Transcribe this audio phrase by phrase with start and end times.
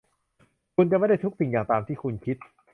[0.75, 2.37] คุณจะไม่ได้ทุกสิ่งทุกอย่างตามที่คุณคิด